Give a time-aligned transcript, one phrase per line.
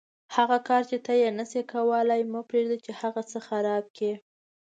[0.35, 4.13] هغه کار چې ته یې نشې کولای مه پرېږده چې هغه څه خراب کړي.